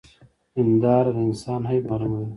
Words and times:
هنداره 0.55 1.11
د 1.15 1.17
انسان 1.27 1.61
عيب 1.69 1.83
معلوموي. 1.89 2.27